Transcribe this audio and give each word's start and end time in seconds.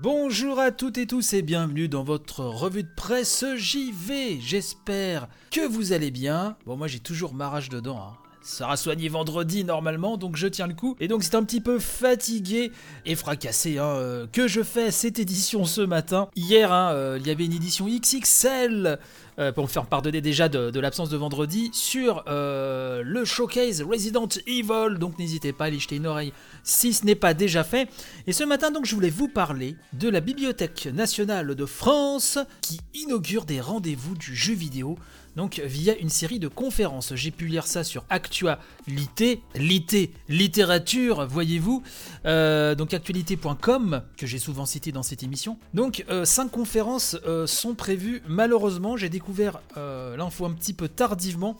Bonjour 0.00 0.60
à 0.60 0.70
toutes 0.70 0.96
et 0.96 1.08
tous 1.08 1.32
et 1.32 1.42
bienvenue 1.42 1.88
dans 1.88 2.04
votre 2.04 2.44
revue 2.44 2.84
de 2.84 2.88
presse 2.94 3.44
JV. 3.56 4.38
J'espère 4.40 5.26
que 5.50 5.66
vous 5.66 5.92
allez 5.92 6.12
bien. 6.12 6.56
Bon, 6.66 6.76
moi 6.76 6.86
j'ai 6.86 7.00
toujours 7.00 7.34
ma 7.34 7.48
rage 7.48 7.68
dedans. 7.68 7.98
Hein. 7.98 8.16
Ça 8.40 8.58
sera 8.58 8.76
soigné 8.76 9.08
vendredi 9.08 9.64
normalement, 9.64 10.16
donc 10.16 10.36
je 10.36 10.46
tiens 10.46 10.68
le 10.68 10.74
coup. 10.74 10.94
Et 11.00 11.08
donc 11.08 11.24
c'est 11.24 11.34
un 11.34 11.42
petit 11.42 11.60
peu 11.60 11.80
fatigué 11.80 12.70
et 13.06 13.16
fracassé 13.16 13.78
hein, 13.78 13.86
euh, 13.86 14.26
que 14.28 14.46
je 14.46 14.62
fais 14.62 14.92
cette 14.92 15.18
édition 15.18 15.64
ce 15.64 15.80
matin. 15.80 16.28
Hier, 16.36 16.72
hein, 16.72 16.92
euh, 16.92 17.18
il 17.20 17.26
y 17.26 17.30
avait 17.30 17.46
une 17.46 17.52
édition 17.52 17.86
XXL 17.88 19.00
euh, 19.38 19.52
pour 19.52 19.64
me 19.64 19.68
faire 19.68 19.86
pardonner 19.86 20.20
déjà 20.20 20.48
de, 20.48 20.78
l'absence 20.78 21.10
de 21.10 21.16
vendredi 21.16 21.70
sur 21.72 22.24
le 22.26 23.24
showcase 23.24 23.82
Resident 23.82 24.28
Evil. 24.46 24.98
Donc 24.98 25.18
n'hésitez 25.18 25.52
pas 25.52 25.64
à 25.64 25.66
aller 25.68 25.78
jeter 25.78 25.96
une 25.96 26.06
oreille 26.06 26.32
si 26.62 26.92
ce 26.92 27.04
n'est 27.04 27.14
pas 27.14 27.34
déjà 27.34 27.64
fait. 27.64 27.88
Et 28.26 28.32
ce 28.32 28.44
matin 28.44 28.70
donc 28.70 28.86
je 28.86 28.94
voulais 28.94 29.10
vous 29.10 29.28
parler 29.28 29.76
de 29.92 30.08
la 30.08 30.20
Bibliothèque 30.20 30.88
nationale 30.92 31.54
de 31.54 31.66
France 31.66 32.38
qui 32.60 32.80
inaugure 32.94 33.44
des 33.44 33.60
rendez-vous 33.60 34.14
du 34.14 34.34
jeu 34.34 34.54
vidéo 34.54 34.98
donc 35.38 35.62
via 35.64 35.96
une 35.96 36.08
série 36.08 36.40
de 36.40 36.48
conférences. 36.48 37.14
J'ai 37.14 37.30
pu 37.30 37.46
lire 37.46 37.64
ça 37.64 37.84
sur 37.84 38.04
Actualité, 38.10 39.40
Lité, 39.54 40.12
littérature, 40.28 41.28
voyez-vous, 41.28 41.84
euh, 42.26 42.74
donc 42.74 42.92
actualité.com, 42.92 44.02
que 44.16 44.26
j'ai 44.26 44.40
souvent 44.40 44.66
cité 44.66 44.90
dans 44.90 45.04
cette 45.04 45.22
émission. 45.22 45.56
Donc 45.74 46.04
euh, 46.10 46.24
cinq 46.24 46.50
conférences 46.50 47.16
euh, 47.24 47.46
sont 47.46 47.76
prévues. 47.76 48.20
Malheureusement, 48.26 48.96
j'ai 48.96 49.08
découvert 49.08 49.27
l'info 49.76 50.46
un 50.46 50.52
petit 50.52 50.72
peu 50.72 50.88
tardivement, 50.88 51.56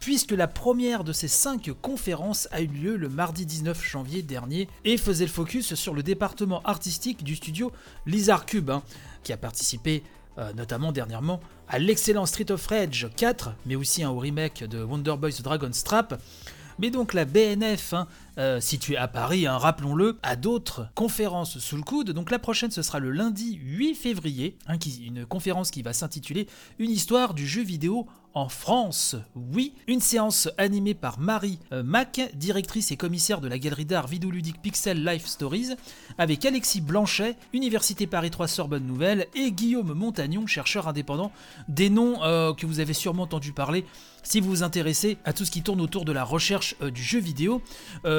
puisque 0.00 0.32
la 0.32 0.46
première 0.46 1.04
de 1.04 1.12
ces 1.12 1.28
cinq 1.28 1.70
conférences 1.82 2.48
a 2.50 2.60
eu 2.60 2.66
lieu 2.66 2.96
le 2.96 3.08
mardi 3.08 3.46
19 3.46 3.84
janvier 3.84 4.22
dernier 4.22 4.68
et 4.84 4.96
faisait 4.96 5.26
le 5.26 5.30
focus 5.30 5.74
sur 5.74 5.94
le 5.94 6.02
département 6.02 6.62
artistique 6.62 7.24
du 7.24 7.36
studio 7.36 7.72
Lizard 8.06 8.46
Cube, 8.46 8.70
hein, 8.70 8.82
qui 9.24 9.32
a 9.32 9.36
participé 9.36 10.02
euh, 10.38 10.52
notamment 10.52 10.92
dernièrement 10.92 11.40
à 11.68 11.80
l'excellent 11.80 12.24
Street 12.24 12.50
of 12.52 12.64
Rage 12.68 13.08
4, 13.16 13.50
mais 13.66 13.74
aussi 13.74 14.04
un 14.04 14.10
au 14.10 14.18
remake 14.18 14.62
de 14.62 14.82
Wonder 14.82 15.16
Boys 15.18 15.42
Dragon's 15.42 15.82
Trap. 15.82 16.20
Mais 16.78 16.90
donc 16.90 17.12
la 17.12 17.24
BNF, 17.24 17.92
hein, 17.92 18.06
euh, 18.38 18.60
située 18.60 18.96
à 18.96 19.08
Paris, 19.08 19.46
hein, 19.46 19.58
rappelons-le, 19.58 20.18
a 20.22 20.36
d'autres 20.36 20.88
conférences 20.94 21.58
sous 21.58 21.76
le 21.76 21.82
coude. 21.82 22.10
Donc 22.10 22.30
la 22.30 22.38
prochaine, 22.38 22.70
ce 22.70 22.82
sera 22.82 22.98
le 22.98 23.10
lundi 23.10 23.58
8 23.60 23.94
février, 23.94 24.56
hein, 24.66 24.76
une 25.02 25.26
conférence 25.26 25.70
qui 25.70 25.82
va 25.82 25.92
s'intituler 25.92 26.46
Une 26.78 26.90
histoire 26.90 27.34
du 27.34 27.46
jeu 27.46 27.62
vidéo 27.62 28.06
en 28.34 28.48
France. 28.48 29.16
Oui, 29.34 29.74
une 29.86 30.00
séance 30.00 30.48
animée 30.58 30.94
par 30.94 31.18
Marie 31.18 31.58
euh, 31.72 31.82
Mac, 31.82 32.20
directrice 32.34 32.92
et 32.92 32.96
commissaire 32.96 33.40
de 33.40 33.48
la 33.48 33.58
galerie 33.58 33.84
d'art 33.84 34.06
vidéoludique 34.06 34.62
Pixel 34.62 35.04
Life 35.04 35.26
Stories, 35.26 35.70
avec 36.18 36.44
Alexis 36.44 36.80
Blanchet, 36.80 37.36
Université 37.52 38.06
Paris 38.06 38.30
3 38.30 38.46
Sorbonne 38.46 38.86
Nouvelle, 38.86 39.26
et 39.34 39.50
Guillaume 39.50 39.92
Montagnon, 39.92 40.46
chercheur 40.46 40.86
indépendant, 40.86 41.32
des 41.68 41.90
noms 41.90 42.22
euh, 42.22 42.54
que 42.54 42.66
vous 42.66 42.80
avez 42.80 42.92
sûrement 42.92 43.24
entendu 43.24 43.52
parler 43.52 43.84
si 44.22 44.40
vous 44.40 44.50
vous 44.50 44.62
intéressez 44.62 45.16
à 45.24 45.32
tout 45.32 45.44
ce 45.44 45.50
qui 45.50 45.62
tourne 45.62 45.80
autour 45.80 46.04
de 46.04 46.12
la 46.12 46.22
recherche 46.22 46.74
euh, 46.82 46.90
du 46.90 47.02
jeu 47.02 47.18
vidéo. 47.18 47.62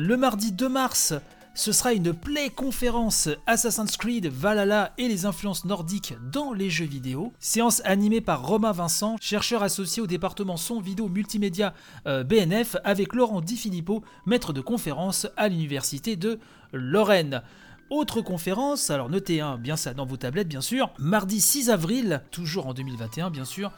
Le 0.00 0.16
mardi 0.16 0.50
2 0.50 0.68
mars, 0.70 1.12
ce 1.52 1.72
sera 1.72 1.92
une 1.92 2.14
play 2.14 2.48
conférence 2.48 3.28
Assassin's 3.46 3.98
Creed, 3.98 4.28
Valhalla 4.28 4.94
et 4.96 5.08
les 5.08 5.26
influences 5.26 5.66
nordiques 5.66 6.14
dans 6.32 6.54
les 6.54 6.70
jeux 6.70 6.86
vidéo. 6.86 7.34
Séance 7.38 7.82
animée 7.84 8.22
par 8.22 8.46
Romain 8.46 8.72
Vincent, 8.72 9.16
chercheur 9.20 9.62
associé 9.62 10.02
au 10.02 10.06
département 10.06 10.56
son 10.56 10.80
vidéo 10.80 11.08
multimédia 11.08 11.74
euh, 12.06 12.24
BNF, 12.24 12.76
avec 12.82 13.12
Laurent 13.12 13.42
Di 13.42 13.58
Filippo, 13.58 14.02
maître 14.24 14.54
de 14.54 14.62
conférence 14.62 15.26
à 15.36 15.48
l'université 15.48 16.16
de 16.16 16.38
Lorraine. 16.72 17.42
Autre 17.90 18.22
conférence, 18.22 18.88
alors 18.88 19.10
notez 19.10 19.42
hein, 19.42 19.58
bien 19.58 19.76
ça 19.76 19.92
dans 19.92 20.06
vos 20.06 20.16
tablettes 20.16 20.48
bien 20.48 20.62
sûr, 20.62 20.90
mardi 20.98 21.42
6 21.42 21.68
avril, 21.68 22.22
toujours 22.30 22.68
en 22.68 22.72
2021 22.72 23.28
bien 23.28 23.44
sûr, 23.44 23.70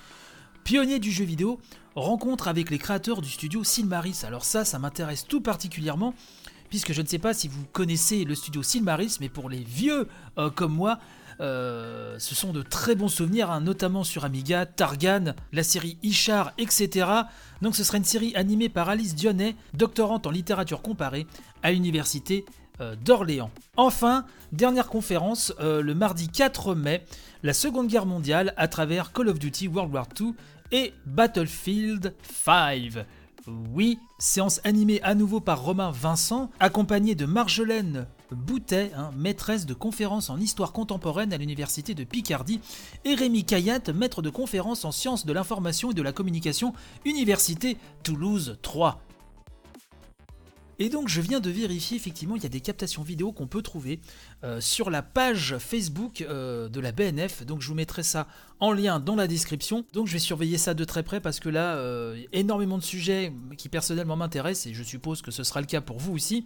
pionnier 0.65 0.99
du 0.99 1.11
jeu 1.11 1.25
vidéo, 1.25 1.61
rencontre 1.95 2.49
avec 2.49 2.71
les 2.71 2.79
créateurs 2.79 3.21
du 3.21 3.29
studio 3.29 3.65
Silmaris. 3.65 4.23
Alors 4.27 4.45
ça, 4.45 4.65
ça 4.65 4.79
m'intéresse 4.79 5.27
tout 5.27 5.41
particulièrement 5.41 6.15
puisque 6.73 6.95
je 6.95 7.03
ne 7.03 7.07
sais 7.07 7.19
pas 7.19 7.35
si 7.35 7.49
vous 7.49 7.67
connaissez 7.71 8.25
le 8.25 8.35
studio 8.35 8.63
Silmaris, 8.63 9.19
mais 9.21 9.29
pour 9.29 9.51
les 9.51 9.63
vieux 9.63 10.09
euh, 10.39 10.49
comme 10.49 10.73
moi, 10.73 10.99
euh, 11.41 12.17
ce 12.19 12.35
sont 12.35 12.53
de 12.53 12.63
très 12.63 12.95
bons 12.95 13.09
souvenirs, 13.09 13.51
hein, 13.51 13.61
notamment 13.61 14.05
sur 14.05 14.25
Amiga, 14.25 14.65
Targan, 14.65 15.35
la 15.53 15.63
série 15.65 15.99
Ishar, 16.03 16.55
etc. 16.57 17.11
Donc 17.61 17.77
ce 17.77 17.85
sera 17.85 17.99
une 17.99 18.05
série 18.05 18.35
animée 18.37 18.71
par 18.71 18.89
Alice 18.89 19.15
Dionnet, 19.15 19.55
doctorante 19.75 20.27
en 20.27 20.31
littérature 20.31 20.81
comparée 20.81 21.27
à 21.63 21.73
l'université 21.73 22.47
d'Orléans. 23.05 23.51
Enfin, 23.77 24.25
dernière 24.53 24.89
conférence, 24.89 25.53
le 25.61 25.95
mardi 25.95 26.29
4 26.29 26.75
mai, 26.75 27.05
la 27.43 27.53
Seconde 27.53 27.89
Guerre 27.89 28.07
mondiale 28.07 28.55
à 28.57 28.69
travers 28.69 29.13
Call 29.13 29.29
of 29.29 29.39
Duty 29.39 29.69
World 29.69 29.93
War 29.93 30.07
II 30.19 30.35
et 30.71 30.95
Battlefield 31.07 32.15
5. 32.45 33.05
Oui, 33.73 33.99
séance 34.21 34.61
animée 34.63 35.03
à 35.03 35.17
nouveau 35.17 35.41
par 35.41 35.63
Romain 35.63 35.91
Vincent, 35.91 36.51
accompagné 36.61 37.17
de 37.17 37.27
Marjolaine 37.27 38.07
Boutet, 38.31 38.93
hein, 38.97 39.11
maîtresse 39.17 39.67
de 39.67 39.75
conférences 39.75 40.31
en 40.31 40.39
histoire 40.39 40.71
contemporaine 40.71 41.33
à 41.33 41.39
l'université 41.39 41.95
de 41.95 42.05
Picardie, 42.05 42.61
et 43.05 43.17
Rémi 43.17 43.45
Cayatte, 43.45 43.89
maître 43.89 44.23
de 44.23 44.31
conférences 44.31 44.85
en 44.85 44.93
sciences 44.93 45.27
de 45.27 45.33
l'information 45.33 45.91
et 45.91 45.95
de 45.95 46.03
la 46.03 46.13
communication, 46.13 46.73
Université 47.05 47.77
Toulouse 48.05 48.59
3. 48.63 49.03
Et 50.83 50.89
donc 50.89 51.07
je 51.07 51.21
viens 51.21 51.39
de 51.39 51.49
vérifier, 51.49 51.97
effectivement, 51.97 52.35
il 52.35 52.43
y 52.43 52.47
a 52.47 52.49
des 52.49 52.61
captations 52.61 53.05
vidéo 53.05 53.31
qu'on 53.31 53.47
peut 53.47 53.63
trouver 53.63 54.01
euh, 54.43 54.61
sur 54.61 54.91
la 54.91 55.01
page 55.01 55.57
Facebook 55.61 56.23
euh, 56.23 56.69
de 56.69 56.81
la 56.81 56.91
BNF. 56.91 57.47
Donc 57.47 57.61
je 57.61 57.69
vous 57.69 57.77
mettrai 57.77 58.03
ça 58.03 58.27
en 58.59 58.73
lien 58.73 58.99
dans 58.99 59.15
la 59.15 59.29
description. 59.29 59.85
Donc 59.93 60.09
je 60.09 60.15
vais 60.15 60.19
surveiller 60.19 60.59
ça 60.59 60.75
de 60.75 60.85
très 60.85 61.05
près 61.05 61.21
parce 61.21 61.39
que 61.39 61.49
là, 61.49 61.77
euh, 61.77 62.21
énormément 62.33 62.79
de 62.79 62.83
sujets 62.83 63.33
qui 63.57 63.69
personnellement 63.69 64.17
m'intéressent 64.17 64.67
et 64.67 64.75
je 64.75 64.83
suppose 64.83 65.23
que 65.23 65.31
ce 65.31 65.45
sera 65.45 65.61
le 65.61 65.69
cas 65.69 65.81
pour 65.81 66.01
vous 66.01 66.15
aussi. 66.15 66.45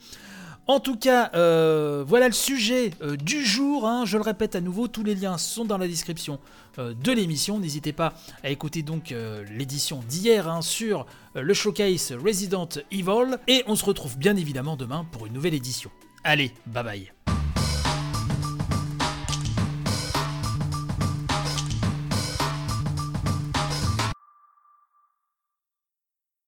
En 0.68 0.80
tout 0.80 0.96
cas, 0.96 1.30
euh, 1.34 2.04
voilà 2.06 2.26
le 2.26 2.34
sujet 2.34 2.90
du 3.22 3.42
jour. 3.42 3.86
Hein. 3.86 4.04
Je 4.04 4.16
le 4.16 4.22
répète 4.24 4.56
à 4.56 4.60
nouveau, 4.60 4.88
tous 4.88 5.04
les 5.04 5.14
liens 5.14 5.38
sont 5.38 5.64
dans 5.64 5.78
la 5.78 5.86
description 5.86 6.40
de 6.76 7.12
l'émission. 7.12 7.60
N'hésitez 7.60 7.92
pas 7.92 8.14
à 8.42 8.50
écouter 8.50 8.82
donc 8.82 9.14
l'édition 9.48 10.02
d'hier 10.08 10.48
hein, 10.48 10.62
sur 10.62 11.06
le 11.36 11.54
showcase 11.54 12.12
Resident 12.12 12.68
Evil. 12.90 13.38
Et 13.46 13.62
on 13.68 13.76
se 13.76 13.84
retrouve 13.84 14.18
bien 14.26 14.36
évidemment 14.36 14.76
demain 14.76 15.06
pour 15.12 15.26
une 15.26 15.34
nouvelle 15.34 15.54
édition. 15.54 15.88
Allez, 16.24 16.50
bye 16.66 16.82
bye. 16.82 17.15